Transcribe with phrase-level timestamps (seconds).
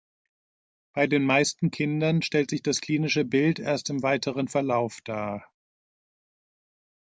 [0.95, 5.47] Bei den meisten Kindern stellt sich das klinische Bild erst im weiteren Verlauf dar.